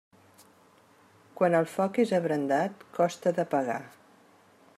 Quan 1.41 1.57
el 1.59 1.69
foc 1.75 2.01
és 2.05 2.15
abrandat, 2.21 2.87
costa 3.01 3.35
d'apagar. 3.41 3.81